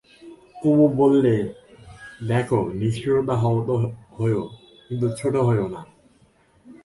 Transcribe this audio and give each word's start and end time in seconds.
কুমু 0.61 0.85
বললে, 1.01 1.35
দেখো, 2.27 2.59
নিষ্ঠুর 2.79 3.17
হও 3.41 3.57
তো 3.67 3.73
হোয়ো, 4.17 4.43
কিন্তু 4.87 5.07
ছোটো 5.09 5.39
হোয়ো 5.43 5.65
না। 5.67 5.81